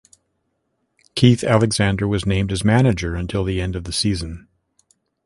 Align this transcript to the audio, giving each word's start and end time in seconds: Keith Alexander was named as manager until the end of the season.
Keith 1.13 1.43
Alexander 1.43 2.07
was 2.07 2.25
named 2.25 2.51
as 2.51 2.63
manager 2.65 3.13
until 3.13 3.43
the 3.43 3.61
end 3.61 3.75
of 3.75 3.83
the 3.83 3.93
season. 3.93 4.47